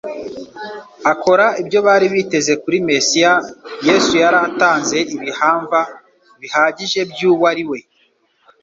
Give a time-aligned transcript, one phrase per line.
[1.11, 3.31] akora ibyo bari biteze kuri Mesiya,
[3.87, 5.79] Yesu yari atanze ibihamva
[6.41, 7.79] bihagije by'uwo ari we.